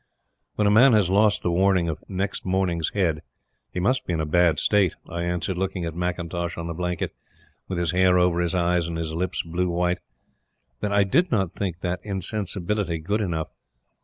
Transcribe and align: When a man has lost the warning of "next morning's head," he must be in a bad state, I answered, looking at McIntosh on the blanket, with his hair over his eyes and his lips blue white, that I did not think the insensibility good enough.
When 0.55 0.65
a 0.65 0.71
man 0.71 0.93
has 0.93 1.11
lost 1.11 1.43
the 1.43 1.51
warning 1.51 1.87
of 1.87 1.99
"next 2.09 2.43
morning's 2.43 2.89
head," 2.95 3.21
he 3.71 3.79
must 3.79 4.07
be 4.07 4.13
in 4.13 4.19
a 4.19 4.25
bad 4.25 4.57
state, 4.59 4.95
I 5.07 5.21
answered, 5.23 5.59
looking 5.59 5.85
at 5.85 5.93
McIntosh 5.93 6.57
on 6.57 6.65
the 6.65 6.73
blanket, 6.73 7.13
with 7.67 7.77
his 7.77 7.91
hair 7.91 8.17
over 8.17 8.39
his 8.39 8.55
eyes 8.55 8.87
and 8.87 8.97
his 8.97 9.13
lips 9.13 9.43
blue 9.43 9.69
white, 9.69 9.99
that 10.79 10.91
I 10.91 11.03
did 11.03 11.29
not 11.31 11.51
think 11.51 11.81
the 11.81 11.99
insensibility 12.01 12.97
good 12.97 13.21
enough. 13.21 13.51